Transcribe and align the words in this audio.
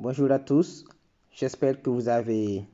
Bonjour 0.00 0.30
à 0.30 0.38
tous. 0.38 0.84
J'espère 1.32 1.82
que 1.82 1.90
vous 1.90 2.08
avez 2.08 2.64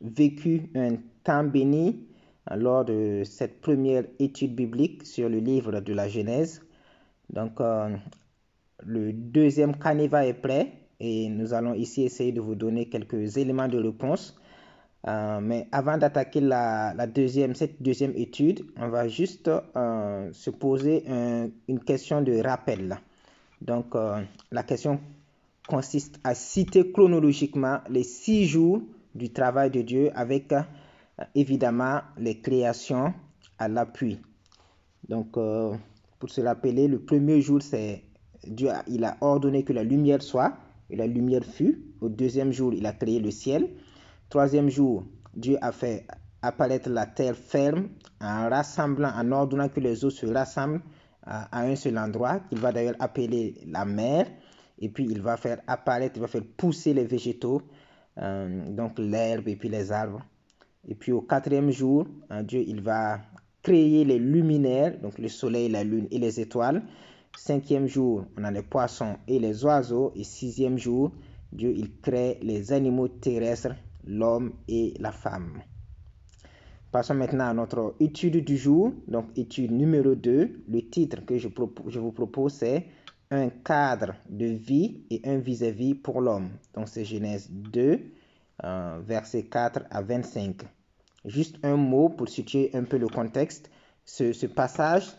vécu 0.00 0.70
un 0.76 0.94
temps 1.24 1.42
béni 1.42 2.06
lors 2.54 2.84
de 2.84 3.22
cette 3.24 3.60
première 3.60 4.04
étude 4.20 4.54
biblique 4.54 5.04
sur 5.04 5.28
le 5.28 5.38
livre 5.40 5.80
de 5.80 5.92
la 5.92 6.06
Genèse. 6.06 6.62
Donc, 7.30 7.60
euh, 7.60 7.96
le 8.86 9.12
deuxième 9.12 9.76
canevas 9.76 10.24
est 10.24 10.34
prêt 10.34 10.72
et 11.00 11.28
nous 11.28 11.52
allons 11.52 11.74
ici 11.74 12.04
essayer 12.04 12.30
de 12.30 12.40
vous 12.40 12.54
donner 12.54 12.88
quelques 12.88 13.38
éléments 13.38 13.66
de 13.66 13.78
réponse. 13.78 14.40
Euh, 15.08 15.40
mais 15.40 15.66
avant 15.72 15.98
d'attaquer 15.98 16.40
cette 17.54 17.82
deuxième 17.82 18.12
étude, 18.14 18.64
on 18.76 18.86
va 18.88 19.08
juste 19.08 19.50
euh, 19.74 20.32
se 20.32 20.50
poser 20.50 21.02
une 21.08 21.80
question 21.80 22.22
de 22.22 22.40
rappel. 22.40 23.00
Donc, 23.60 23.96
la 24.52 24.62
question 24.62 25.00
consiste 25.68 26.18
à 26.24 26.34
citer 26.34 26.90
chronologiquement 26.90 27.78
les 27.88 28.02
six 28.02 28.46
jours 28.46 28.82
du 29.14 29.32
travail 29.32 29.70
de 29.70 29.82
Dieu 29.82 30.10
avec 30.14 30.52
évidemment 31.34 32.00
les 32.16 32.40
créations 32.40 33.14
à 33.58 33.68
l'appui. 33.68 34.18
Donc, 35.08 35.36
euh, 35.36 35.74
pour 36.18 36.30
se 36.30 36.40
rappeler, 36.40 36.88
le 36.88 36.98
premier 36.98 37.40
jour, 37.40 37.62
c'est 37.62 38.04
Dieu, 38.46 38.70
il 38.88 39.04
a 39.04 39.16
ordonné 39.20 39.62
que 39.64 39.72
la 39.72 39.84
lumière 39.84 40.22
soit, 40.22 40.56
et 40.90 40.96
la 40.96 41.06
lumière 41.06 41.44
fut. 41.44 41.82
Au 42.00 42.08
deuxième 42.08 42.52
jour, 42.52 42.72
il 42.72 42.86
a 42.86 42.92
créé 42.92 43.20
le 43.20 43.30
ciel. 43.30 43.68
Troisième 44.28 44.68
jour, 44.68 45.04
Dieu 45.34 45.58
a 45.60 45.72
fait 45.72 46.06
apparaître 46.42 46.88
la 46.88 47.06
terre 47.06 47.36
ferme 47.36 47.88
en 48.20 48.48
rassemblant, 48.48 49.10
en 49.14 49.32
ordonnant 49.32 49.68
que 49.68 49.80
les 49.80 50.04
eaux 50.04 50.10
se 50.10 50.26
rassemblent 50.26 50.82
à, 51.22 51.60
un 51.60 51.76
seul 51.76 51.98
endroit, 51.98 52.40
qu'il 52.40 52.58
va 52.58 52.72
d'ailleurs 52.72 52.96
appeler 53.00 53.54
la 53.66 53.84
mer. 53.84 54.26
Et 54.80 54.88
puis, 54.88 55.06
il 55.10 55.20
va 55.20 55.36
faire 55.36 55.60
apparaître, 55.66 56.16
il 56.16 56.20
va 56.20 56.28
faire 56.28 56.44
pousser 56.56 56.94
les 56.94 57.04
végétaux, 57.04 57.62
euh, 58.18 58.68
donc 58.70 58.98
l'herbe 58.98 59.48
et 59.48 59.56
puis 59.56 59.68
les 59.68 59.92
arbres. 59.92 60.22
Et 60.86 60.94
puis 60.94 61.12
au 61.12 61.20
quatrième 61.20 61.70
jour, 61.70 62.06
hein, 62.30 62.42
Dieu 62.42 62.64
il 62.66 62.80
va 62.80 63.20
créer 63.62 64.04
les 64.04 64.18
luminaires, 64.18 64.98
donc 65.00 65.18
le 65.18 65.28
soleil, 65.28 65.68
la 65.68 65.84
lune 65.84 66.08
et 66.10 66.18
les 66.18 66.40
étoiles. 66.40 66.82
Cinquième 67.36 67.86
jour, 67.86 68.24
on 68.36 68.44
a 68.44 68.50
les 68.50 68.62
poissons 68.62 69.16
et 69.28 69.38
les 69.38 69.64
oiseaux. 69.64 70.12
Et 70.16 70.24
sixième 70.24 70.78
jour, 70.78 71.12
Dieu 71.52 71.72
il 71.76 72.00
crée 72.00 72.38
les 72.42 72.72
animaux 72.72 73.08
terrestres, 73.08 73.74
l'homme 74.06 74.54
et 74.66 74.94
la 74.98 75.12
femme. 75.12 75.62
Passons 76.90 77.14
maintenant 77.14 77.48
à 77.48 77.54
notre 77.54 77.94
étude 78.00 78.42
du 78.44 78.56
jour. 78.56 78.92
Donc 79.06 79.26
étude 79.36 79.72
numéro 79.72 80.14
2. 80.14 80.64
Le 80.68 80.80
titre 80.88 81.24
que 81.26 81.36
je, 81.36 81.48
je 81.88 82.00
vous 82.00 82.12
propose 82.12 82.54
c'est 82.54 82.86
un 83.30 83.50
cadre 83.50 84.14
de 84.28 84.46
vie 84.46 85.02
et 85.10 85.20
un 85.24 85.38
vis-à-vis 85.38 85.94
pour 85.94 86.20
l'homme. 86.20 86.50
Donc 86.74 86.88
c'est 86.88 87.04
Genèse 87.04 87.48
2, 87.50 88.00
euh, 88.64 89.00
versets 89.06 89.44
4 89.44 89.82
à 89.90 90.02
25. 90.02 90.62
Juste 91.24 91.56
un 91.62 91.76
mot 91.76 92.08
pour 92.08 92.28
situer 92.28 92.70
un 92.74 92.84
peu 92.84 92.96
le 92.96 93.08
contexte. 93.08 93.70
Ce, 94.04 94.46
passage 94.46 95.12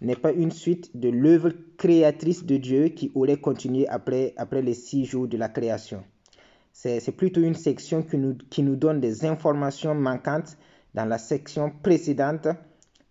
n'est 0.00 0.14
pas 0.14 0.32
une 0.32 0.52
suite 0.52 0.96
de 0.96 1.08
l'œuvre 1.08 1.50
créatrice 1.76 2.44
de 2.44 2.56
Dieu 2.56 2.88
qui 2.88 3.10
aurait 3.14 3.38
continué 3.38 3.88
après, 3.88 4.34
après 4.36 4.62
les 4.62 4.74
six 4.74 5.04
jours 5.04 5.26
de 5.26 5.36
la 5.36 5.48
création. 5.48 6.04
C'est 6.72 7.16
plutôt 7.16 7.40
une 7.40 7.54
section 7.54 8.02
qui 8.02 8.18
nous, 8.18 8.36
qui 8.50 8.62
nous 8.62 8.76
donne 8.76 9.00
des 9.00 9.24
informations 9.24 9.94
manquantes 9.94 10.56
dans 10.94 11.06
la 11.06 11.18
section 11.18 11.72
précédente 11.82 12.48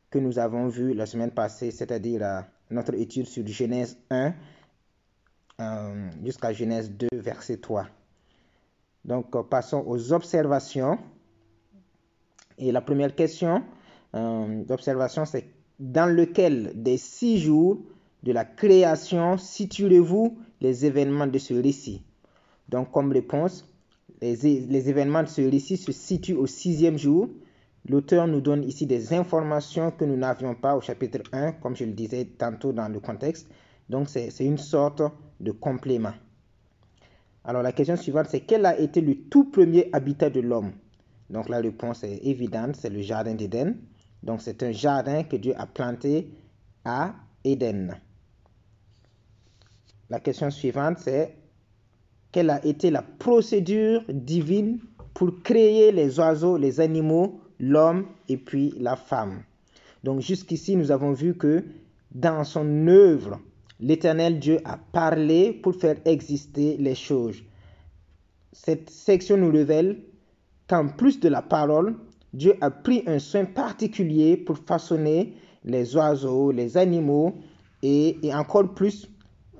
que 0.10 0.20
nous 0.20 0.40
avons 0.40 0.70
vue 0.70 0.94
la 0.94 1.06
semaine 1.06 1.32
passée, 1.32 1.72
c'est-à-dire 1.72 2.24
euh, 2.24 2.42
notre 2.70 2.94
étude 2.96 3.28
sur 3.28 3.46
Genèse 3.46 3.98
1 4.10 4.34
euh, 5.62 6.10
jusqu'à 6.24 6.52
Genèse 6.52 6.92
2, 6.92 7.08
verset 7.14 7.58
3. 7.58 7.88
Donc, 9.06 9.36
euh, 9.36 9.44
passons 9.44 9.84
aux 9.88 10.12
observations. 10.12 10.98
Et 12.58 12.72
la 12.72 12.82
première 12.82 13.16
question 13.16 13.64
euh, 14.16 14.64
d'observation, 14.66 15.26
c'est 15.26 15.46
dans 15.80 16.14
lequel 16.14 16.72
des 16.76 16.98
six 16.98 17.40
jours 17.40 17.80
de 18.24 18.32
la 18.32 18.46
création 18.46 19.38
situerez-vous 19.38 20.38
les 20.62 20.86
événements 20.86 21.28
de 21.28 21.38
ce 21.38 21.54
récit? 21.54 22.04
Donc, 22.70 22.92
comme 22.92 23.12
réponse, 23.12 23.66
les, 24.22 24.36
les, 24.36 24.90
événements 24.90 25.24
de 25.24 25.28
ce 25.28 25.42
récit 25.42 25.78
se 25.78 25.92
situent 25.92 26.36
au 26.36 26.48
sixième 26.48 26.98
jour. 26.98 27.30
L'auteur 27.88 28.28
nous 28.28 28.42
donne 28.42 28.64
ici 28.64 28.86
des 28.86 29.14
informations 29.14 29.92
que 29.92 30.06
nous 30.06 30.18
n'avions 30.18 30.56
pas 30.56 30.76
au 30.76 30.82
chapitre 30.82 31.20
1, 31.32 31.54
comme 31.54 31.76
je 31.76 31.86
le 31.86 31.94
disais 31.94 32.26
tantôt 32.26 32.74
dans 32.74 32.88
le 32.88 33.00
contexte. 33.00 33.48
Donc, 33.90 34.10
c'est 34.10 34.32
une 34.40 34.58
sorte 34.58 35.02
de 35.40 35.52
complément. 35.52 36.14
Alors, 37.44 37.62
la 37.62 37.72
question 37.72 37.96
suivante, 37.96 38.28
c'est 38.30 38.42
quel 38.42 38.66
a 38.66 38.80
été 38.80 39.02
le 39.02 39.16
tout 39.30 39.52
premier 39.52 39.90
habitat 39.94 40.30
de 40.30 40.40
l'homme? 40.40 40.72
Donc 41.30 41.50
la 41.50 41.58
réponse 41.58 42.04
est 42.04 42.20
évidente, 42.24 42.76
c'est 42.76 42.90
le 42.90 43.02
jardin 43.02 43.34
d'Éden. 43.34 43.76
Donc 44.24 44.42
c'est 44.42 44.62
un 44.64 44.72
jardin 44.72 45.24
que 45.24 45.36
Dieu 45.36 45.54
a 45.58 45.66
planté 45.66 46.30
à 46.84 47.16
Éden. 47.44 47.96
La 50.10 50.20
question 50.20 50.52
suivante, 50.52 51.00
c'est 51.00 51.36
quelle 52.32 52.50
a 52.50 52.64
été 52.66 52.92
la 52.92 53.02
procédure 53.02 54.04
divine 54.10 54.80
pour 55.14 55.42
créer 55.42 55.92
les 55.92 56.20
oiseaux, 56.20 56.58
les 56.58 56.80
animaux, 56.80 57.40
l'homme 57.60 58.06
et 58.30 58.38
puis 58.38 58.74
la 58.80 58.96
femme. 58.96 59.44
Donc 60.04 60.22
jusqu'ici, 60.22 60.76
nous 60.76 60.92
avons 60.92 61.14
vu 61.14 61.36
que 61.36 61.64
dans 62.14 62.44
son 62.44 62.88
œuvre, 62.88 63.40
l'Éternel 63.80 64.40
Dieu 64.40 64.60
a 64.64 64.78
parlé 64.78 65.52
pour 65.52 65.76
faire 65.76 65.98
exister 66.06 66.78
les 66.78 66.96
choses. 66.96 67.44
Cette 68.52 68.90
section 68.90 69.38
nous 69.38 69.52
révèle 69.52 70.00
qu'en 70.68 70.88
plus 70.88 71.20
de 71.20 71.28
la 71.28 71.42
parole, 71.42 71.96
Dieu 72.34 72.56
a 72.62 72.72
pris 72.72 73.04
un 73.08 73.20
soin 73.20 73.46
particulier 73.46 74.38
pour 74.38 74.58
façonner 74.58 75.34
les 75.64 75.96
oiseaux, 75.96 76.52
les 76.52 76.78
animaux 76.78 77.36
et, 77.82 78.18
encore 78.34 78.74
plus 78.74 79.10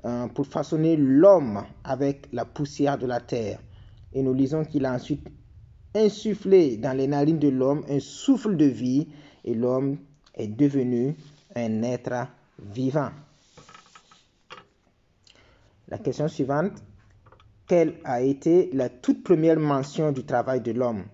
euh, 0.04 0.26
pour 0.28 0.46
façonner 0.46 0.96
l'homme 0.96 1.62
avec 1.84 2.28
la 2.32 2.44
poussière 2.44 2.98
de 2.98 3.06
la 3.06 3.20
terre. 3.20 3.60
Et 4.12 4.22
nous 4.22 4.34
lisons 4.34 4.64
qu'il 4.64 4.86
a 4.86 4.92
ensuite 4.94 5.26
insufflé 5.96 6.76
dans 6.76 6.96
les 6.96 7.06
narines 7.06 7.38
de 7.38 7.48
l'homme 7.48 7.84
un 7.88 8.00
souffle 8.00 8.56
de 8.56 8.66
vie 8.66 9.08
et 9.44 9.54
l'homme 9.54 9.98
est 10.34 10.48
devenu 10.48 11.14
un 11.54 11.82
être 11.82 12.28
vivant. 12.58 13.10
La 15.88 15.98
question 15.98 16.28
suivante, 16.28 16.72
quelle 17.66 17.94
a 18.04 18.20
été 18.22 18.70
la 18.72 18.88
toute 18.88 19.22
première 19.22 19.58
mention 19.58 20.12
du 20.12 20.24
travail 20.24 20.60
de 20.60 20.72
l'homme? 20.72 21.04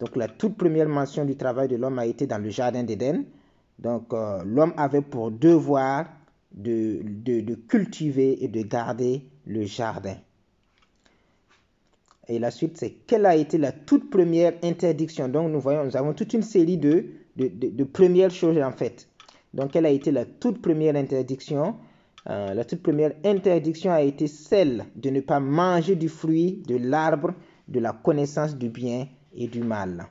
Donc 0.00 0.16
la 0.16 0.28
toute 0.28 0.56
première 0.56 0.88
mention 0.88 1.24
du 1.24 1.36
travail 1.36 1.68
de 1.68 1.76
l'homme 1.76 1.98
a 1.98 2.06
été 2.06 2.26
dans 2.26 2.38
le 2.38 2.50
Jardin 2.50 2.82
d'Éden. 2.82 3.24
Donc 3.78 4.12
euh, 4.12 4.42
l'homme 4.44 4.74
avait 4.76 5.02
pour 5.02 5.30
devoir 5.30 6.06
de, 6.52 7.00
de, 7.04 7.54
cultiver 7.54 8.42
et 8.44 8.48
de 8.48 8.62
garder 8.62 9.24
le 9.46 9.64
jardin. 9.64 10.16
Et 12.28 12.38
la 12.38 12.50
suite, 12.50 12.76
c'est 12.76 12.90
quelle 13.06 13.26
a 13.26 13.34
été 13.34 13.58
la 13.58 13.72
toute 13.72 14.10
première 14.10 14.54
interdiction. 14.62 15.28
Donc 15.28 15.50
nous 15.50 15.60
voyons, 15.60 15.84
nous 15.84 15.96
avons 15.96 16.12
toute 16.14 16.32
une 16.34 16.42
série 16.42 16.78
de, 16.78 17.06
de, 17.36 17.48
de 17.48 17.84
premières 17.84 18.30
choses 18.30 18.58
en 18.58 18.72
fait. 18.72 19.08
Donc 19.54 19.72
quelle 19.72 19.86
a 19.86 19.90
été 19.90 20.12
la 20.12 20.24
toute 20.24 20.62
première 20.62 20.96
interdiction? 20.96 21.76
Euh, 22.30 22.54
la 22.54 22.64
toute 22.64 22.82
première 22.82 23.12
interdiction 23.24 23.90
a 23.92 24.02
été 24.02 24.28
celle 24.28 24.86
de 24.94 25.10
ne 25.10 25.20
pas 25.20 25.40
manger 25.40 25.96
du 25.96 26.08
fruit 26.08 26.62
de 26.68 26.76
l'arbre 26.76 27.34
de 27.68 27.80
la 27.80 27.92
connaissance 27.92 28.56
du 28.56 28.68
bien 28.68 29.08
et 29.34 29.48
du 29.48 29.62
mal. 29.62 30.06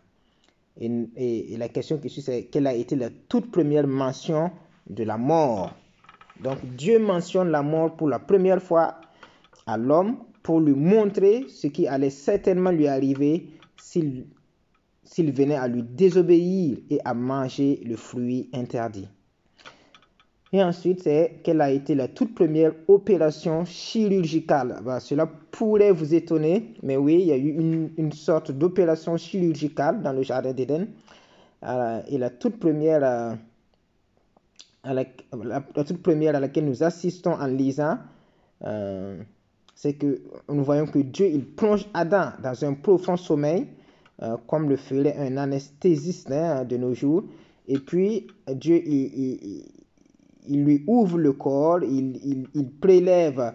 Et, 0.79 1.55
la 1.57 1.69
question 1.69 1.97
qui 1.99 2.09
suit, 2.09 2.21
c'est 2.21 2.45
quelle 2.45 2.67
a 2.67 2.73
été 2.73 2.95
la 2.95 3.09
toute 3.29 3.51
première 3.51 3.87
mention 3.87 4.51
de 4.89 5.03
la 5.03 5.17
mort? 5.17 5.73
Donc 6.41 6.57
Dieu 6.75 6.97
mentionne 6.99 7.49
la 7.49 7.61
mort 7.61 7.95
pour 7.95 8.09
la 8.09 8.19
première 8.19 8.61
fois 8.61 8.95
à 9.67 9.77
l'homme 9.77 10.17
pour 10.43 10.59
lui 10.59 10.73
montrer 10.73 11.45
ce 11.47 11.67
qui 11.67 11.87
allait 11.87 12.09
certainement 12.09 12.71
lui 12.71 12.87
arriver 12.87 13.47
s'il 13.77 14.25
venait 15.31 15.55
à 15.55 15.67
lui 15.67 15.83
désobéir 15.83 16.77
et 16.89 16.99
à 17.05 17.13
manger 17.13 17.81
le 17.85 17.95
fruit 17.95 18.49
interdit. 18.53 19.07
Et 20.53 20.61
ensuite, 20.61 21.03
c'est 21.03 21.39
quelle 21.43 21.61
a 21.61 21.71
été 21.71 21.95
la 21.95 22.09
toute 22.09 22.35
première 22.35 22.73
opération 22.89 23.63
chirurgicale. 23.63 24.81
cela 24.99 25.25
pourrait 25.25 25.91
vous 25.91 26.13
étonner, 26.13 26.73
mais 26.83 26.97
oui, 26.97 27.19
il 27.21 27.27
y 27.27 27.31
a 27.31 27.37
eu 27.37 27.55
une, 27.97 28.11
sorte 28.11 28.51
d'opération 28.51 29.15
chirurgicale 29.15 30.01
dans 30.01 30.11
le 30.11 30.23
Jardin 30.23 30.51
d'Éden. 30.51 30.87
Euh, 31.63 32.01
et 32.07 32.17
la 32.17 32.29
toute, 32.29 32.59
première, 32.59 33.01
euh, 33.03 33.33
à 34.83 34.93
la, 34.93 35.05
toute 35.85 36.01
première 36.01 36.35
à 36.35 36.41
laquelle 36.41 36.65
nous 36.65 36.83
assistons 36.83 37.33
en 37.33 37.47
lisant, 37.47 37.99
euh, 38.65 39.21
c'est 39.81 39.93
que 39.93 40.21
nous 40.47 40.63
voyons 40.63 40.85
que 40.85 40.99
Dieu, 40.99 41.27
il 41.27 41.45
plonge 41.45 41.87
Adam 41.93 42.33
dans 42.43 42.65
un 42.65 42.73
profond 42.73 43.17
sommeil, 43.17 43.67
comme 44.47 44.69
le 44.69 44.75
ferait 44.75 45.17
un 45.17 45.37
anesthésiste 45.37 46.31
hein, 46.31 46.65
de 46.65 46.77
nos 46.77 46.93
jours. 46.93 47.23
Et 47.67 47.79
puis, 47.79 48.27
Dieu, 48.47 48.79
il 48.85 49.63
il 50.47 50.63
lui 50.63 50.83
ouvre 50.87 51.17
le 51.17 51.33
corps, 51.33 51.83
il, 51.83 52.47
prélève 52.79 53.53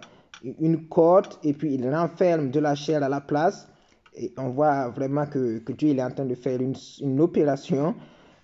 une 0.59 0.87
corde 0.87 1.33
et 1.43 1.53
puis 1.53 1.73
il 1.73 1.89
renferme 1.89 2.51
de 2.51 2.59
la 2.59 2.75
chair 2.75 3.03
à 3.03 3.09
la 3.09 3.21
place. 3.21 3.67
Et 4.15 4.33
on 4.37 4.49
voit 4.49 4.89
vraiment 4.89 5.25
que, 5.27 5.59
que 5.59 5.71
Dieu 5.73 5.89
il 5.89 5.99
est 5.99 6.03
en 6.03 6.11
train 6.11 6.25
de 6.25 6.35
faire 6.35 6.59
une, 6.59 6.75
une 7.01 7.21
opération. 7.21 7.95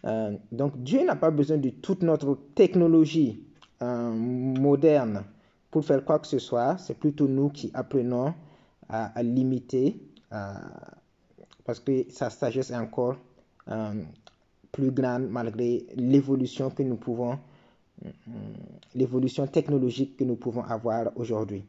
Euh, 0.05 0.33
donc 0.51 0.77
Dieu 0.83 1.03
n'a 1.05 1.15
pas 1.15 1.31
besoin 1.31 1.57
de 1.57 1.69
toute 1.69 2.03
notre 2.03 2.37
technologie 2.53 3.43
euh, 3.81 4.11
moderne 4.11 5.23
pour 5.73 5.83
faire 5.83 6.05
quoi 6.05 6.19
que 6.19 6.27
ce 6.27 6.37
soit. 6.37 6.77
C'est 6.77 6.93
plutôt 6.93 7.27
nous 7.27 7.49
qui 7.49 7.71
apprenons 7.73 8.35
à, 8.87 9.23
limiter 9.23 9.97
parce 11.65 11.79
que 11.79 12.05
sa 12.11 12.29
sagesse 12.29 12.69
est 12.69 12.75
encore 12.75 13.15
euh, 13.69 14.03
plus 14.71 14.91
grande 14.91 15.29
malgré 15.29 15.87
l'évolution 15.95 16.69
que 16.69 16.83
nous 16.83 16.97
pouvons, 16.97 17.39
euh, 18.05 18.09
l'évolution 18.93 19.47
technologique 19.47 20.15
que 20.15 20.23
nous 20.23 20.35
pouvons 20.35 20.63
avoir 20.63 21.11
aujourd'hui. 21.15 21.63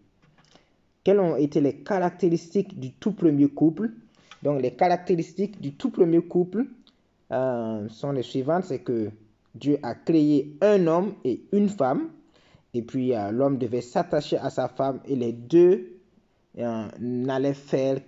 Quelles 1.03 1.21
ont 1.21 1.37
été 1.37 1.63
les 1.63 1.77
caractéristiques 1.77 2.79
du 2.79 2.93
tout 2.93 3.13
premier 3.13 3.49
couple? 3.49 3.91
Donc 4.43 4.61
les 4.61 4.73
caractéristiques 4.73 5.59
du 5.63 5.73
tout 5.73 5.89
premier 5.91 6.21
couple 6.21 6.67
euh, 7.33 7.89
sont 7.89 8.13
les 8.13 8.23
suivantes, 8.23 8.65
c'est 8.65 8.81
que 8.81 9.11
Dieu 9.55 9.79
a 9.83 9.95
créé 9.95 10.59
un 10.61 10.87
homme 10.89 11.15
et 11.25 11.43
une 11.53 11.71
femme, 11.71 12.11
et 12.75 12.83
puis 12.83 13.15
euh, 13.15 13.31
l'homme 13.31 13.57
devait 13.57 13.81
s'attacher 13.81 14.37
à 14.37 14.51
sa 14.51 14.69
femme, 14.69 15.01
et 15.07 15.15
les 15.15 15.33
deux 15.33 16.01
euh, 16.59 16.89
n'allaient 16.99 17.55
faire 17.55 18.01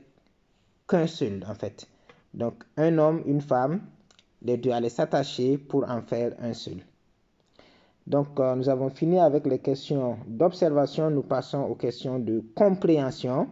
qu'un 0.88 1.06
seul 1.06 1.44
en 1.48 1.54
fait. 1.54 1.86
Donc 2.34 2.64
un 2.76 2.98
homme, 2.98 3.22
une 3.26 3.40
femme, 3.40 3.80
les 4.42 4.56
deux 4.56 4.72
allaient 4.72 4.88
s'attacher 4.88 5.56
pour 5.56 5.88
en 5.88 6.02
faire 6.02 6.34
un 6.40 6.52
seul. 6.52 6.78
Donc 8.06 8.38
euh, 8.38 8.54
nous 8.56 8.68
avons 8.68 8.90
fini 8.90 9.18
avec 9.18 9.46
les 9.46 9.60
questions 9.60 10.18
d'observation, 10.26 11.10
nous 11.10 11.22
passons 11.22 11.62
aux 11.62 11.76
questions 11.76 12.18
de 12.18 12.42
compréhension. 12.54 13.48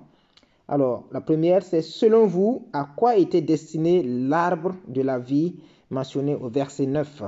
Alors 0.67 1.05
la 1.13 1.21
première 1.21 1.63
c'est 1.63 1.83
selon 1.83 2.27
vous, 2.27 2.69
à 2.73 2.89
quoi 2.97 3.17
était 3.17 3.41
destiné 3.41 4.03
l'arbre 4.03 4.75
de 4.89 5.03
la 5.03 5.19
vie 5.19 5.57
mentionné 5.91 6.35
au 6.35 6.49
verset 6.49 6.87
9 6.87 7.23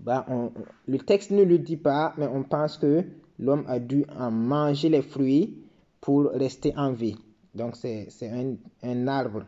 ben, 0.00 0.24
on, 0.28 0.52
Le 0.86 0.98
texte 0.98 1.30
ne 1.30 1.42
le 1.42 1.58
dit 1.58 1.76
pas, 1.76 2.14
mais 2.16 2.26
on 2.26 2.42
pense 2.42 2.78
que 2.78 3.04
l'homme 3.38 3.64
a 3.68 3.78
dû 3.78 4.04
en 4.18 4.30
manger 4.30 4.88
les 4.88 5.02
fruits 5.02 5.58
pour 6.00 6.30
rester 6.30 6.74
en 6.76 6.92
vie. 6.92 7.16
Donc 7.54 7.76
c'est 7.76 8.08
un, 8.22 8.56
un, 8.82 9.08
arbre 9.08 9.44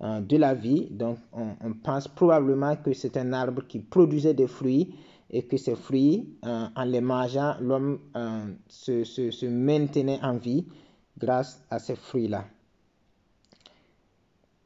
euh, 0.00 0.20
de 0.20 0.36
la 0.36 0.54
vie. 0.54 0.86
Donc 0.90 1.18
on, 1.32 1.72
pense 1.82 2.08
probablement 2.08 2.76
que 2.76 2.92
c'est 2.92 3.16
un 3.16 3.32
arbre 3.32 3.62
qui 3.66 3.80
produisait 3.80 4.34
des 4.34 4.46
fruits 4.46 4.94
et 5.30 5.42
que 5.42 5.56
ces 5.56 5.74
fruits, 5.74 6.36
euh, 6.44 6.66
en 6.74 6.84
les 6.84 7.00
mangeant, 7.00 7.56
l'homme 7.60 7.98
euh, 8.16 8.46
se, 8.68 9.04
se, 9.04 9.30
se, 9.30 9.46
maintenait 9.46 10.18
en 10.22 10.38
vie 10.38 10.64
grâce 11.18 11.62
à 11.68 11.78
ces 11.78 11.96
fruits-là. 11.96 12.46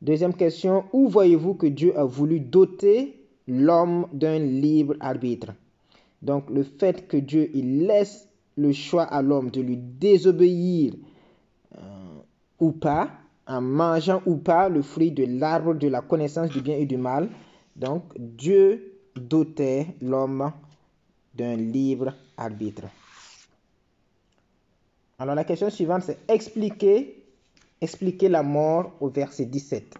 Deuxième 0.02 0.34
question, 0.34 0.84
où 0.92 1.08
voyez-vous 1.08 1.54
que 1.54 1.66
Dieu 1.66 1.98
a 1.98 2.04
voulu 2.04 2.40
doter 2.40 3.21
l'homme 3.46 4.06
d'un 4.12 4.38
libre 4.38 4.94
arbitre 5.00 5.52
Donc 6.22 6.48
le 6.50 6.62
fait 6.62 7.08
que 7.08 7.16
Dieu 7.16 7.50
il 7.54 7.86
laisse 7.86 8.28
le 8.56 8.72
choix 8.72 9.04
à 9.04 9.22
l'homme 9.22 9.50
de 9.50 9.60
lui 9.60 9.76
désobéir 9.76 10.94
euh, 11.76 11.78
ou 12.60 12.72
pas, 12.72 13.10
en 13.46 13.60
mangeant 13.60 14.22
ou 14.26 14.36
pas 14.36 14.68
le 14.68 14.82
fruit 14.82 15.10
de 15.10 15.24
l'arbre 15.24 15.74
de 15.74 15.88
la 15.88 16.00
connaissance 16.02 16.50
du 16.50 16.60
bien 16.60 16.76
et 16.76 16.86
du 16.86 16.96
mal. 16.96 17.28
Donc 17.74 18.04
Dieu 18.18 18.98
dotait 19.16 19.86
l'homme 20.00 20.52
d'un 21.34 21.56
libre 21.56 22.12
arbitre. 22.36 22.84
Alors 25.18 25.34
la 25.34 25.44
question 25.44 25.70
suivante, 25.70 26.02
c'est 26.04 26.18
expliquer, 26.28 27.24
expliquer 27.80 28.28
la 28.28 28.42
mort 28.42 28.92
au 29.00 29.08
verset 29.08 29.46
17. 29.46 29.94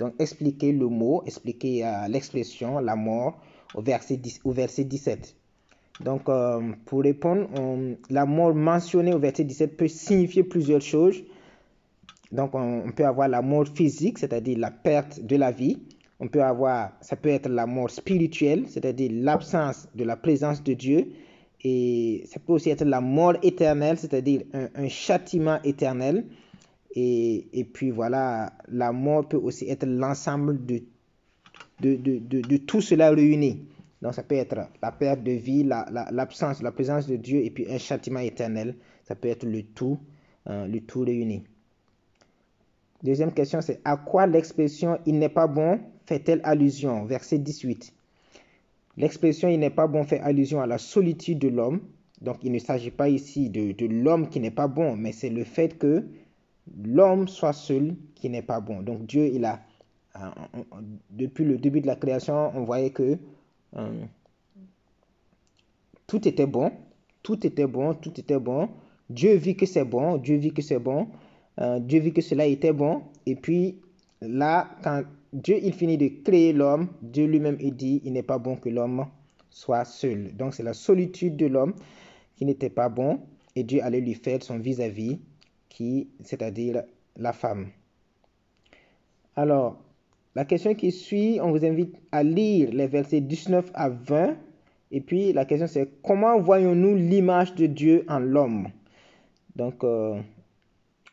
Donc 0.00 0.14
expliquer 0.18 0.72
le 0.72 0.88
mot, 0.88 1.22
expliquer 1.26 1.86
euh, 1.86 2.08
l'expression, 2.08 2.78
la 2.80 2.96
mort 2.96 3.38
au 3.74 3.82
verset, 3.82 4.16
10, 4.16 4.40
au 4.44 4.50
verset 4.50 4.84
17. 4.84 5.36
Donc 6.02 6.28
euh, 6.28 6.72
pour 6.86 7.02
répondre, 7.02 7.48
on, 7.54 7.96
la 8.08 8.24
mort 8.24 8.54
mentionnée 8.54 9.12
au 9.12 9.18
verset 9.18 9.44
17 9.44 9.76
peut 9.76 9.88
signifier 9.88 10.42
plusieurs 10.42 10.80
choses. 10.80 11.22
Donc 12.32 12.54
on, 12.54 12.90
peut 12.96 13.04
avoir 13.04 13.28
la 13.28 13.42
mort 13.42 13.66
physique, 13.68 14.18
c'est-à-dire 14.18 14.58
la 14.58 14.70
perte 14.70 15.20
de 15.20 15.36
la 15.36 15.50
vie. 15.50 15.78
On 16.18 16.28
peut 16.28 16.42
avoir, 16.42 16.92
ça 17.02 17.16
peut 17.16 17.28
être 17.28 17.48
la 17.48 17.66
mort 17.66 17.90
spirituelle, 17.90 18.64
c'est-à-dire 18.68 19.10
l'absence 19.12 19.86
de 19.94 20.04
la 20.04 20.16
présence 20.16 20.62
de 20.62 20.72
Dieu. 20.72 21.12
Et 21.62 22.24
ça 22.26 22.40
peut 22.40 22.54
aussi 22.54 22.70
être 22.70 22.84
la 22.84 23.02
mort 23.02 23.34
éternelle, 23.42 23.98
c'est-à-dire 23.98 24.42
un, 24.54 24.88
châtiment 24.88 25.58
éternel. 25.62 26.24
Et, 26.94 27.46
et, 27.52 27.64
puis 27.64 27.90
voilà, 27.90 28.52
la 28.68 28.92
mort 28.92 29.28
peut 29.28 29.36
aussi 29.36 29.68
être 29.68 29.86
l'ensemble 29.86 30.64
de, 30.66 30.82
de, 31.80 31.96
de, 31.96 32.18
de, 32.18 32.56
tout 32.56 32.80
cela 32.80 33.10
réuni. 33.10 33.64
Donc 34.02 34.14
ça 34.14 34.22
peut 34.22 34.34
être 34.34 34.56
la 34.82 34.92
perte 34.92 35.22
de 35.22 35.32
vie, 35.32 35.62
l'absence, 35.62 36.58
la, 36.58 36.64
la, 36.64 36.70
la, 36.70 36.72
présence 36.72 37.06
de 37.06 37.16
Dieu 37.16 37.44
et 37.44 37.50
puis 37.50 37.70
un 37.70 37.78
châtiment 37.78 38.20
éternel. 38.20 38.74
Ça 39.04 39.14
peut 39.14 39.28
être 39.28 39.44
le 39.44 39.62
tout, 39.62 39.98
euh, 40.48 40.66
le 40.66 40.80
tout 40.80 41.00
réuni. 41.00 41.44
Deuxième 43.02 43.32
question, 43.32 43.60
c'est 43.60 43.80
à 43.84 43.96
quoi 43.96 44.26
l'expression 44.26 44.98
il 45.06 45.18
n'est 45.18 45.28
pas 45.30 45.46
bon 45.46 45.80
fait-elle 46.06 46.40
allusion? 46.44 47.04
Verset 47.04 47.38
18. 47.38 47.94
L'expression 48.96 49.48
il 49.48 49.58
n'est 49.58 49.70
pas 49.70 49.86
bon 49.86 50.04
fait 50.04 50.20
allusion 50.20 50.60
à 50.60 50.66
la 50.66 50.78
solitude 50.78 51.38
de 51.38 51.48
l'homme. 51.48 51.80
Donc 52.20 52.38
il 52.42 52.52
ne 52.52 52.58
s'agit 52.58 52.90
pas 52.90 53.08
ici 53.08 53.48
de, 53.48 53.72
de 53.72 53.86
l'homme 53.86 54.28
qui 54.28 54.40
n'est 54.40 54.50
pas 54.50 54.68
bon, 54.68 54.96
mais 54.96 55.12
c'est 55.12 55.30
le 55.30 55.44
fait 55.44 55.78
que 55.78 56.04
l'homme 56.84 57.28
soit 57.28 57.52
seul 57.52 57.96
qui 58.14 58.28
n'est 58.30 58.42
pas 58.42 58.60
bon. 58.60 58.82
Donc 58.82 59.06
Dieu, 59.06 59.26
il 59.32 59.44
a, 59.44 59.60
euh, 60.16 60.28
depuis 61.10 61.44
le 61.44 61.58
début 61.58 61.80
de 61.80 61.86
la 61.86 61.96
création, 61.96 62.50
on 62.54 62.64
voyait 62.64 62.90
que 62.90 63.18
euh, 63.76 64.04
tout 66.06 66.26
était 66.26 66.46
bon, 66.46 66.72
tout 67.22 67.46
était 67.46 67.66
bon, 67.66 67.94
tout 67.94 68.18
était 68.18 68.38
bon. 68.38 68.68
Dieu 69.08 69.34
vit 69.34 69.56
que 69.56 69.66
c'est 69.66 69.84
bon, 69.84 70.16
Dieu 70.16 70.36
vit 70.36 70.52
que 70.52 70.62
c'est 70.62 70.78
bon. 70.78 71.08
Euh, 71.60 71.78
Dieu 71.80 72.00
vit 72.00 72.12
que 72.12 72.22
cela 72.22 72.46
était 72.46 72.72
bon. 72.72 73.02
Et 73.26 73.34
puis 73.34 73.76
là, 74.20 74.70
quand 74.82 75.02
Dieu 75.32 75.58
il 75.62 75.72
finit 75.72 75.98
de 75.98 76.08
créer 76.24 76.52
l'homme, 76.52 76.88
Dieu 77.02 77.26
lui-même 77.26 77.56
il 77.60 77.74
dit 77.76 78.00
il 78.04 78.12
n'est 78.12 78.22
pas 78.22 78.38
bon 78.38 78.56
que 78.56 78.68
l'homme 78.68 79.06
soit 79.50 79.84
seul. 79.84 80.34
Donc 80.36 80.54
c'est 80.54 80.62
la 80.62 80.74
solitude 80.74 81.36
de 81.36 81.46
l'homme 81.46 81.74
qui 82.36 82.44
n'était 82.44 82.70
pas 82.70 82.88
bon 82.88 83.20
et 83.56 83.62
Dieu 83.62 83.82
allait 83.82 84.00
lui 84.00 84.14
faire 84.14 84.42
son 84.42 84.58
vis-à-vis 84.58 85.14
-vis, 85.14 85.18
qui 85.70 86.08
c'est-à-dire 86.22 86.82
la 87.16 87.32
femme. 87.32 87.68
Alors, 89.36 89.80
la 90.34 90.44
question 90.44 90.74
qui 90.74 90.92
suit, 90.92 91.40
on 91.40 91.50
vous 91.50 91.64
invite 91.64 91.96
à 92.12 92.22
lire 92.22 92.70
les 92.72 92.86
versets 92.86 93.22
19 93.22 93.70
à 93.72 93.88
20 93.88 94.36
et 94.92 95.00
puis 95.00 95.32
la 95.32 95.46
question 95.46 95.66
c'est 95.66 95.88
comment 96.02 96.38
voyons-nous 96.38 96.96
l'image 96.96 97.54
de 97.54 97.66
Dieu 97.66 98.04
en 98.08 98.18
l'homme? 98.18 98.68
Donc 99.56 99.82
euh, 99.82 100.20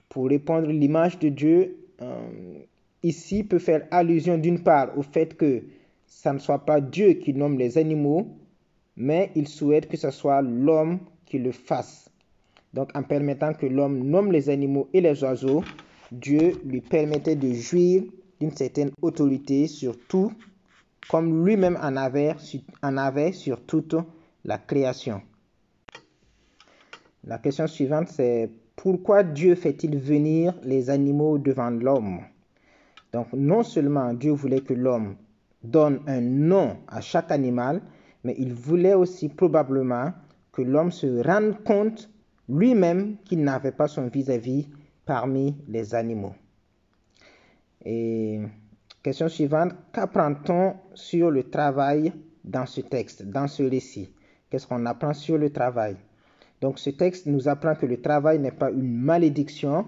pour 0.10 0.28
répondre 0.28 0.68
l'image 0.68 1.20
de 1.20 1.30
Dieu 1.30 1.78
euh, 2.02 2.60
ici 3.04 3.44
peut 3.44 3.60
faire 3.60 3.88
allusion 3.92 4.38
d'une 4.38 4.62
part 4.64 4.98
au 4.98 5.02
fait 5.02 5.36
que 5.38 5.64
ça 6.06 6.34
ne 6.34 6.40
soit 6.40 6.66
pas 6.66 6.82
Dieu 6.82 7.14
qui 7.14 7.34
nomme 7.34 7.58
les 7.58 7.78
animaux, 7.78 8.28
mais 8.96 9.32
il 9.36 9.48
souhaite 9.48 9.88
que 9.88 9.98
ce 9.98 10.12
soit 10.12 10.42
l'homme 10.42 11.00
qui 11.26 11.38
le 11.38 11.52
fasse. 11.52 12.07
Donc 12.78 12.92
en 12.94 13.02
permettant 13.02 13.56
que 13.56 13.66
l'homme 13.66 14.04
nomme 14.04 14.32
les 14.32 14.52
animaux 14.52 14.88
et 14.94 15.02
les 15.02 15.24
oiseaux, 15.24 15.64
Dieu 16.12 16.62
lui 16.64 16.80
permettait 16.80 17.36
de 17.36 17.52
jouir 17.52 18.04
d'une 18.40 18.52
certaine 18.52 18.92
autorité 19.02 19.66
sur 19.66 19.98
tout, 20.08 20.32
comme 21.10 21.44
lui-même 21.44 21.80
en 21.82 21.98
avait, 21.98 23.32
sur 23.32 23.66
toute 23.66 23.96
la 24.46 24.60
création. 24.60 25.24
La 27.24 27.40
question 27.40 27.66
suivante, 27.66 28.10
c'est 28.10 28.52
pourquoi 28.76 29.24
Dieu 29.24 29.56
fait-il 29.56 29.98
venir 29.98 30.54
les 30.62 30.92
animaux 30.92 31.40
devant 31.40 31.72
l'homme? 31.72 32.20
Donc 33.12 33.34
non 33.34 33.64
seulement 33.64 34.14
Dieu 34.14 34.34
voulait 34.34 34.62
que 34.62 34.76
l'homme 34.76 35.16
donne 35.64 36.02
un 36.06 36.22
nom 36.22 36.78
à 36.88 37.02
chaque 37.02 37.32
animal, 37.32 37.82
mais 38.24 38.36
il 38.38 38.54
voulait 38.54 38.94
aussi 38.94 39.30
probablement 39.30 40.14
que 40.52 40.62
l'homme 40.62 40.92
se 40.92 41.28
rende 41.28 41.64
compte 41.64 42.12
lui-même 42.50 43.18
qu'il 43.26 43.44
n'avait 43.44 43.72
pas 43.72 43.88
son 43.88 44.08
vis-à-vis 44.08 44.64
-vis 44.64 44.68
parmi 45.06 45.56
les 45.68 45.96
animaux. 45.96 46.36
Et 47.86 48.42
question 49.04 49.30
suivante, 49.30 49.74
qu'apprend-on 49.94 50.76
sur 50.94 51.32
le 51.32 51.50
travail 51.50 52.12
dans 52.44 52.66
ce 52.66 52.82
texte, 52.82 53.24
dans 53.26 53.48
ce 53.48 53.64
récit? 53.64 54.10
Qu'est-ce 54.50 54.68
qu'on 54.68 54.86
apprend 54.86 55.14
sur 55.14 55.38
le 55.38 55.50
travail? 55.52 55.96
Donc 56.62 56.80
ce 56.80 56.90
texte 56.90 57.26
nous 57.28 57.48
apprend 57.48 57.76
que 57.76 57.86
le 57.86 58.02
travail 58.02 58.40
n'est 58.40 58.52
pas 58.52 58.72
une 58.72 58.92
malédiction, 58.94 59.86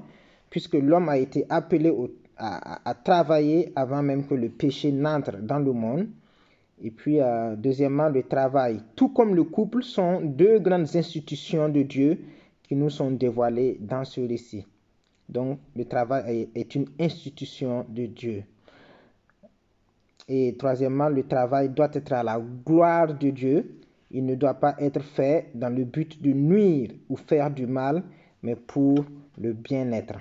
puisque 0.49 0.75
l'homme 0.75 1.09
a 1.09 1.17
été 1.17 1.45
appelé 1.49 1.93
à, 2.37 2.93
travailler 3.03 3.71
avant 3.75 4.01
même 4.01 4.25
que 4.25 4.33
le 4.33 4.49
péché 4.49 4.91
n'entre 4.91 5.37
dans 5.37 5.59
le 5.59 5.73
monde. 5.73 6.07
Et 6.81 6.91
puis, 6.91 7.19
euh, 7.19 7.57
deuxièmement, 7.57 8.07
le 8.07 8.23
travail, 8.23 8.79
tout 8.95 9.09
comme 9.09 9.35
le 9.35 9.43
couple, 9.43 9.83
sont 9.83 10.21
deux 10.21 10.59
grandes 10.59 10.95
institutions 10.95 11.67
de 11.67 11.81
Dieu 11.81 12.17
nous 12.75 12.89
sont 12.89 13.11
dévoilés 13.11 13.77
dans 13.79 14.05
ce 14.05 14.21
récit. 14.21 14.65
Donc, 15.27 15.59
le 15.75 15.85
travail 15.85 16.49
est 16.55 16.75
une 16.75 16.87
institution 16.99 17.85
de 17.87 18.07
Dieu. 18.07 18.43
Et 20.27 20.55
troisièmement, 20.57 21.09
le 21.09 21.27
travail 21.27 21.69
doit 21.69 21.89
être 21.93 22.13
à 22.13 22.23
la 22.23 22.39
gloire 22.39 23.13
de 23.15 23.29
Dieu. 23.31 23.79
Il 24.11 24.25
ne 24.25 24.35
doit 24.35 24.55
pas 24.55 24.75
être 24.79 25.01
fait 25.01 25.49
dans 25.53 25.69
le 25.69 25.83
but 25.85 26.21
de 26.21 26.31
nuire 26.31 26.91
ou 27.09 27.15
faire 27.15 27.49
du 27.51 27.65
mal, 27.67 28.03
mais 28.43 28.55
pour 28.55 29.05
le 29.37 29.53
bien-être. 29.53 30.19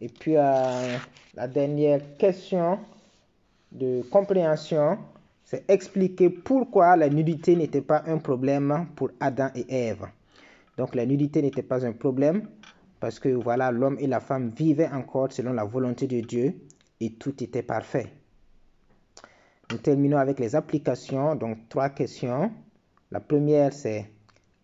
Et 0.00 0.08
puis, 0.08 0.36
euh, 0.36 0.96
la 1.34 1.48
dernière 1.48 2.16
question 2.16 2.78
de 3.72 4.02
compréhension, 4.10 4.98
c'est 5.44 5.68
expliquer 5.70 6.30
pourquoi 6.30 6.96
la 6.96 7.08
nudité 7.08 7.54
n'était 7.54 7.82
pas 7.82 8.02
un 8.06 8.18
problème 8.18 8.86
pour 8.96 9.10
Adam 9.20 9.50
et 9.54 9.66
Ève. 9.68 10.06
Donc 10.76 10.94
la 10.94 11.06
nudité 11.06 11.42
n'était 11.42 11.62
pas 11.62 11.86
un 11.86 11.92
problème 11.92 12.48
parce 12.98 13.20
que 13.20 13.28
voilà, 13.28 13.70
l'homme 13.70 13.98
et 14.00 14.06
la 14.06 14.20
femme 14.20 14.50
vivaient 14.56 14.88
encore 14.88 15.30
selon 15.32 15.52
la 15.52 15.64
volonté 15.64 16.06
de 16.06 16.20
Dieu 16.20 16.54
et 17.00 17.12
tout 17.12 17.42
était 17.42 17.62
parfait. 17.62 18.06
Nous 19.70 19.78
terminons 19.78 20.18
avec 20.18 20.40
les 20.40 20.56
applications, 20.56 21.34
donc 21.34 21.68
trois 21.68 21.90
questions. 21.90 22.50
La 23.10 23.20
première, 23.20 23.72
c'est 23.72 24.10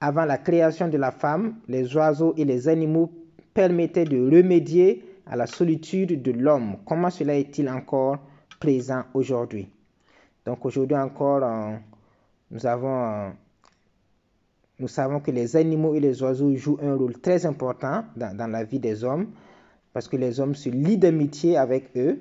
avant 0.01 0.25
la 0.25 0.39
création 0.39 0.89
de 0.89 0.97
la 0.97 1.11
femme, 1.11 1.57
les 1.69 1.95
oiseaux 1.95 2.35
et 2.37 2.45
les 2.45 2.69
animaux 2.69 3.13
permettaient 3.53 4.05
de 4.05 4.19
remédier 4.19 5.05
à 5.27 5.37
la 5.37 5.47
solitude 5.47 6.23
de 6.23 6.33
l'homme. 6.33 6.79
Comment 6.87 7.11
cela 7.11 7.35
est-il 7.37 7.69
encore 7.69 8.19
présent 8.59 9.05
aujourd'hui? 9.15 9.69
Donc 10.47 10.65
aujourd'hui 10.65 10.97
encore, 10.97 11.43
euh, 11.45 11.77
nous 12.51 12.67
avons 12.67 13.05
euh, 13.05 13.31
nous 14.79 14.89
savons 14.89 15.21
que 15.21 15.31
les 15.31 15.57
animaux 15.57 15.95
et 15.95 16.01
les 16.01 16.23
oiseaux 16.23 16.55
jouent 16.57 16.79
un 16.83 16.95
rôle 16.95 17.19
très 17.21 17.45
important 17.45 18.05
dans, 18.17 18.51
la 18.51 18.65
vie 18.65 18.79
des 18.79 19.05
hommes 19.05 19.29
parce 19.93 20.09
que 20.09 20.17
les 20.17 20.41
hommes 20.41 20.55
se 20.55 20.71
lient 20.71 20.97
d'amitié 20.97 21.59
avec 21.59 21.91
eux. 21.97 22.21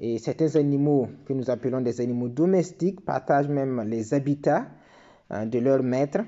Et 0.00 0.18
certains 0.18 0.56
animaux 0.56 1.08
que 1.24 1.32
nous 1.32 1.50
appelons 1.50 1.80
des 1.80 2.00
animaux 2.00 2.28
domestiques 2.28 3.04
partagent 3.04 3.48
même 3.48 3.80
les 3.86 4.12
habitats 4.12 4.66
hein, 5.30 5.46
de 5.46 5.60
leurs 5.60 5.84
maîtres. 5.84 6.24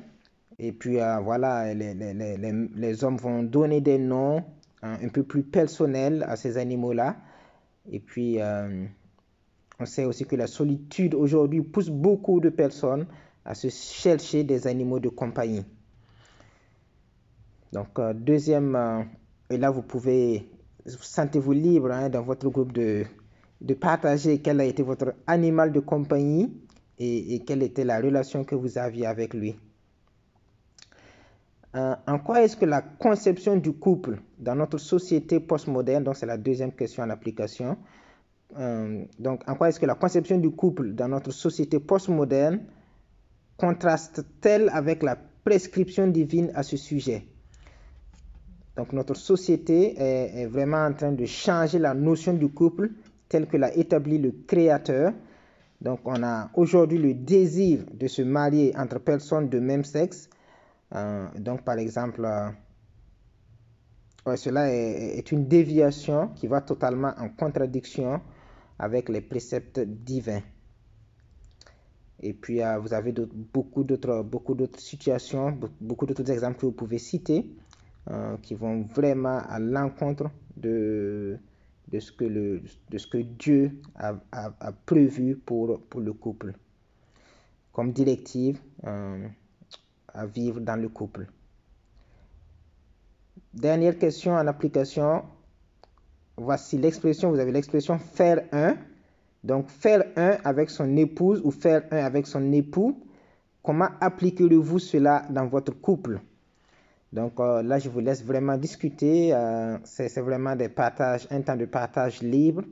Et 0.61 0.71
puis 0.71 1.01
euh, 1.01 1.19
voilà, 1.19 1.75
les, 1.75 3.05
hommes 3.05 3.17
vont 3.17 3.43
donner 3.43 3.81
des 3.81 3.99
noms 3.99 4.45
un 4.83 5.09
peu 5.09 5.25
plus 5.25 5.43
personnels 5.43 6.25
à 6.29 6.37
ces 6.37 6.59
animaux-là. 6.59 7.17
Et 7.91 7.99
puis 7.99 8.41
euh, 8.41 8.85
on 9.79 9.87
sait 9.87 10.05
aussi 10.05 10.25
que 10.25 10.37
la 10.37 10.47
solitude 10.47 11.15
aujourd'hui 11.15 11.63
pousse 11.63 11.91
beaucoup 11.91 12.41
de 12.41 12.49
personnes 12.49 13.07
à 13.45 13.55
se 13.55 13.69
chercher 13.69 14.43
des 14.45 14.67
animaux 14.67 14.99
de 15.01 15.09
compagnie. 15.09 15.65
Donc, 17.73 17.99
euh, 17.99 18.15
deuxième, 18.15 18.75
euh, 18.75 19.03
et 19.51 19.59
là, 19.59 19.71
vous 19.71 19.83
pouvez, 19.83 20.49
sentez-vous 20.87 21.53
libre 21.53 21.91
hein, 21.93 22.09
dans 22.09 22.23
votre 22.23 22.49
groupe 22.49 22.73
de, 22.73 23.05
partager 23.81 24.39
quel 24.39 24.61
a 24.61 24.65
été 24.65 24.83
votre 24.83 25.15
animal 25.27 25.73
de 25.73 25.81
compagnie 25.81 26.53
et, 26.99 27.43
quelle 27.47 27.63
était 27.63 27.85
la 27.85 28.01
relation 28.01 28.45
que 28.45 28.55
vous 28.55 28.79
aviez 28.79 29.07
avec 29.07 29.35
lui. 29.35 29.57
Euh, 31.75 31.95
en 32.07 32.19
quoi 32.19 32.43
est-ce 32.43 32.57
que 32.57 32.65
la 32.65 32.81
conception 32.81 33.57
du 33.57 33.73
couple 33.73 34.21
dans 34.39 34.55
notre 34.55 34.79
société 34.79 35.41
postmoderne, 35.41 36.05
donc 36.05 36.17
c'est 36.17 36.25
la 36.25 36.39
deuxième 36.39 36.73
question 36.73 37.03
en 37.03 37.11
application, 37.11 37.77
donc 38.55 39.43
en 39.47 39.55
quoi 39.55 39.69
est-ce 39.69 39.81
que 39.81 39.87
la 39.87 39.95
conception 39.97 40.39
du 40.39 40.51
couple 40.51 40.93
dans 40.95 41.09
notre 41.09 41.33
société 41.33 41.81
postmoderne 41.81 42.61
contraste-t-elle 43.57 44.69
avec 44.73 45.03
la 45.03 45.17
prescription 45.45 46.07
divine 46.07 46.53
à 46.55 46.63
ce 46.63 46.77
sujet? 46.77 47.27
Donc 48.77 48.93
notre 48.93 49.17
société 49.17 49.95
est, 49.99 50.47
vraiment 50.47 50.85
en 50.85 50.93
train 50.93 51.13
de 51.13 51.25
changer 51.25 51.79
la 51.79 51.95
notion 51.95 52.35
du 52.35 52.49
couple 52.49 52.91
tel 53.29 53.47
que 53.47 53.57
l'a 53.57 53.75
établi 53.75 54.19
le 54.19 54.33
Créateur. 54.47 55.13
Donc 55.81 56.01
on 56.05 56.23
a 56.23 56.51
aujourd'hui 56.55 56.99
le 56.99 57.15
désir 57.15 57.85
de 57.93 58.07
se 58.07 58.23
marier 58.23 58.75
entre 58.77 59.01
personnes 59.01 59.49
de 59.49 59.59
même 59.59 59.85
sexe. 59.85 60.29
Euh, 60.95 61.27
donc 61.39 61.63
par 61.63 61.79
exemple, 61.79 62.25
euh, 62.25 62.51
cela 64.37 64.71
est, 64.71 65.33
une 65.33 65.47
déviation 65.49 66.29
qui 66.37 66.47
va 66.47 66.61
totalement 66.61 67.13
en 67.19 67.29
contradiction 67.29 68.21
avec 68.79 69.09
les 69.09 69.21
préceptes 69.21 69.81
divins. 69.81 70.43
Et 72.21 72.33
puis, 72.33 72.63
euh, 72.63 72.79
vous 72.79 72.95
avez 72.95 73.13
beaucoup 73.13 73.85
d'autres 73.85 74.81
situations, 74.81 75.59
beaucoup 75.81 76.07
d'autres 76.07 76.31
exemples 76.31 76.59
que 76.59 76.67
vous 76.67 76.73
pouvez 76.73 76.99
citer 76.99 77.51
euh, 78.11 78.37
qui 78.39 78.55
vont 78.55 78.83
vraiment 78.83 79.39
à 79.39 79.59
l'encontre 79.59 80.31
de, 80.57 81.39
ce 81.93 82.13
que 82.13 83.19
Dieu 83.19 83.81
a, 83.97 84.73
prévu 84.87 85.37
pour, 85.37 85.81
pour 85.89 86.01
le 86.01 86.13
couple 86.13 86.55
comme 87.73 87.93
directive 87.93 88.59
euh, 88.87 89.29
à 90.15 90.25
vivre 90.25 90.61
dans 90.61 90.81
le 90.81 90.89
couple. 90.89 91.27
Dernière 93.53 93.99
question 93.99 94.33
en 94.33 94.47
application. 94.47 95.25
Voici 96.37 96.77
l'expression, 96.79 97.31
vous 97.31 97.39
avez 97.39 97.53
l'expression 97.53 97.99
faire 97.99 98.43
un 98.53 98.77
donc 99.47 99.69
faire 99.69 100.03
un 100.17 100.39
avec 100.43 100.71
son 100.71 100.97
épouse 100.97 101.41
ou 101.45 101.53
faire 101.53 101.85
un 101.93 101.99
avec 101.99 102.27
son 102.27 102.53
époux, 102.53 103.01
comment 103.63 103.89
appliquerez-vous 104.01 104.81
cela 104.81 105.25
dans 105.31 105.47
votre 105.47 105.73
couple? 105.73 106.21
Donc 107.13 107.39
euh, 107.39 107.63
là, 107.63 107.79
je 107.79 107.89
vous 107.89 108.01
laisse 108.01 108.25
vraiment 108.25 108.57
discuter. 108.57 109.33
Euh, 109.33 109.79
c'est 109.85 110.21
vraiment 110.21 110.57
des 110.57 110.69
partages, 110.69 111.29
un 111.31 111.41
temps 111.43 111.55
de 111.57 111.65
partage 111.65 112.23
libre. 112.23 112.65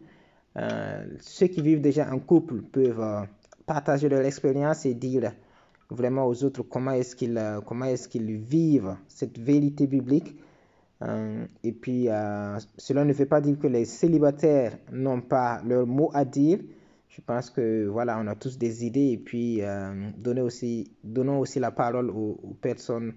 Euh, 0.56 1.06
ceux 1.20 1.46
qui 1.46 1.62
vivent 1.62 1.80
déjà 1.80 2.12
en 2.12 2.18
couple 2.18 2.62
peuvent 2.62 3.26
partager 3.66 4.08
leur 4.08 4.24
expérience 4.24 4.84
et 4.84 4.94
dire 4.94 5.32
vraiment 5.90 6.26
aux 6.26 6.42
autres 6.42 6.62
comment 6.62 6.90
est-ce 6.90 7.14
qu'ils 7.14 7.40
qu'ils 8.10 8.36
vivent 8.36 8.96
cette 9.06 9.38
vérité 9.38 9.86
biblique. 9.86 10.36
Euh, 11.04 11.46
et 11.62 11.72
puis, 11.72 12.08
euh, 12.08 12.58
cela 12.78 13.04
ne 13.04 13.12
veut 13.12 13.26
pas 13.26 13.40
dire 13.40 13.58
que 13.58 13.66
les 13.66 13.84
célibataires 13.84 14.78
n'ont 14.92 15.20
pas 15.20 15.60
leur 15.64 15.86
mot 15.86 16.10
à 16.14 16.24
dire. 16.24 16.60
Je 17.08 17.20
pense 17.20 17.50
que 17.50 17.86
voilà, 17.86 18.18
on 18.18 18.26
a 18.26 18.34
tous 18.34 18.58
des 18.58 18.84
idées 18.84 19.12
et 19.12 19.18
puis 19.18 19.62
euh, 19.62 20.10
donnons 20.16 21.38
aussi 21.38 21.60
la 21.60 21.70
parole 21.70 22.10
aux, 22.10 22.56
personnes 22.60 23.14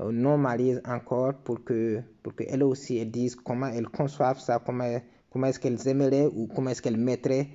non 0.00 0.38
mariées 0.38 0.78
encore 0.86 1.34
pour 1.34 1.62
que 1.62 2.00
pour 2.22 2.34
qu'elles 2.34 2.64
aussi 2.64 2.96
elles 2.96 3.10
disent 3.10 3.36
comment 3.36 3.66
elles 3.66 3.86
conçoivent 3.86 4.40
ça, 4.40 4.60
comment, 4.64 4.98
comment 5.30 5.46
est-ce 5.46 5.60
qu'elles 5.60 5.86
aimeraient 5.86 6.26
ou 6.26 6.46
comment 6.46 6.70
est-ce 6.70 6.80
qu'elles 6.82 6.96
mettraient 6.96 7.48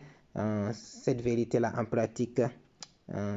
cette 0.72 1.22
vérité-là 1.22 1.74
en 1.76 1.86
pratique 1.86 2.42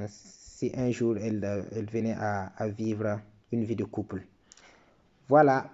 si 0.06 0.70
un 0.76 0.90
jour 0.90 1.16
elles, 1.16 1.66
elles 1.74 1.90
venaient 1.90 2.16
à 2.18 2.68
vivre 2.68 3.18
une 3.50 3.64
vie 3.64 3.76
de 3.76 3.84
couple. 3.84 4.22
Voilà, 5.28 5.70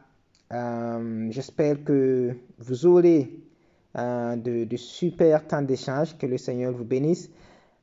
euh, 0.53 1.29
j'espère 1.31 1.85
que 1.85 2.35
vous 2.59 2.87
aurez 2.87 3.41
euh, 3.99 4.37
de, 4.37 4.77
super 4.77 5.47
temps 5.47 5.63
d'échange. 5.63 6.17
Que 6.17 6.27
le 6.27 6.39
Seigneur 6.39 6.73
vous 6.73 6.85
bénisse 6.85 7.31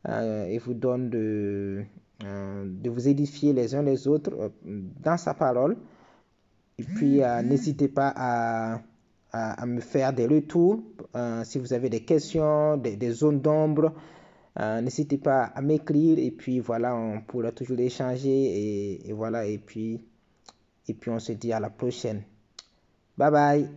euh, 0.08 0.46
et 0.46 0.58
vous 0.58 0.74
donne 0.74 1.10
de, 1.10 1.84
de 2.22 2.90
vous 2.90 3.08
édifier 3.08 3.54
les 3.54 3.76
uns 3.76 3.84
les 3.84 4.08
autres 4.08 4.52
dans 4.64 5.18
sa 5.18 5.34
parole. 5.34 5.78
Et 6.78 6.84
puis, 6.84 7.22
n'hésitez 7.44 7.88
pas 7.88 8.12
à, 8.16 8.82
à, 9.32 9.66
me 9.66 9.80
faire 9.80 10.12
des 10.12 10.28
retours. 10.28 10.84
si 11.44 11.58
vous 11.60 11.72
avez 11.72 11.90
des 11.90 12.02
questions, 12.02 12.76
des, 12.78 13.12
zones 13.12 13.40
d'ombre, 13.40 13.94
n'hésitez 14.60 15.18
pas 15.18 15.44
à 15.44 15.62
m'écrire. 15.62 16.20
Et 16.20 16.32
puis, 16.32 16.60
voilà, 16.60 16.94
on 16.94 17.22
pourra 17.22 17.54
toujours 17.54 17.80
échanger. 17.80 18.30
Et, 18.30 19.10
et 19.10 19.14
voilà, 19.14 19.46
et 19.46 19.58
puis, 19.58 20.02
et 20.90 20.94
puis 20.94 21.12
on 21.12 21.20
se 21.20 21.32
dit 21.32 21.54
à 21.54 21.62
la 21.62 21.70
prochaine. 21.70 22.24
Bye 23.18 23.30
bye. 23.30 23.70